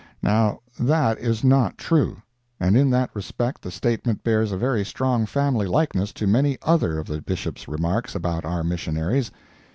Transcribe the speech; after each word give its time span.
Now 0.23 0.61
that 0.79 1.19
is 1.19 1.43
not 1.43 1.77
true—and 1.77 2.75
in 2.75 2.89
that 2.89 3.11
respect 3.13 3.61
the 3.61 3.69
statement 3.69 4.23
bears 4.23 4.51
a 4.51 4.57
very 4.57 4.83
strong 4.83 5.27
family 5.27 5.67
likeness 5.67 6.11
to 6.13 6.25
many 6.25 6.57
other 6.63 6.97
of 6.97 7.05
the 7.05 7.21
Bishop's 7.21 7.67
remarks 7.67 8.15
about 8.15 8.43
our 8.43 8.63
missionaries. 8.63 9.29